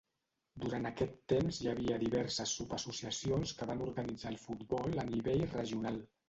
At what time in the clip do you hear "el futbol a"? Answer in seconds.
4.33-5.07